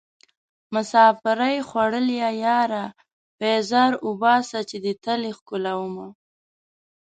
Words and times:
مسافرۍ 0.73 1.55
خوړليه 1.67 2.29
ياره 2.45 2.85
پيزار 3.39 3.91
اوباسه 4.05 4.59
چې 4.69 4.77
دې 4.83 4.93
تلې 5.03 5.31
ښکلومه 5.37 6.07